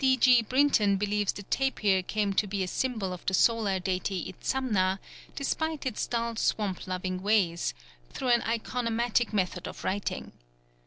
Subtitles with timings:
[0.03, 0.17] D.
[0.17, 0.41] G.
[0.41, 4.97] Brinton believes the tapir came to be a symbol of the Solar deity Itzamna,
[5.35, 7.75] despite its dull swamp loving ways,
[8.09, 10.31] through an ikonomatic method of writing.